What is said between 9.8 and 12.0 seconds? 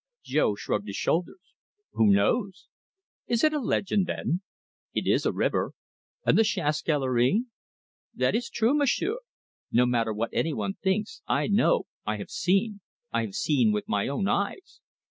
matter what any one thinks. I know;